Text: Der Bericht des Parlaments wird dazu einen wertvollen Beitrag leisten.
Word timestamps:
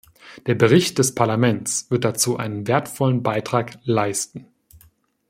Der 0.47 0.55
Bericht 0.55 0.97
des 0.97 1.13
Parlaments 1.13 1.91
wird 1.91 2.05
dazu 2.05 2.35
einen 2.37 2.65
wertvollen 2.65 3.21
Beitrag 3.21 3.77
leisten. 3.83 4.47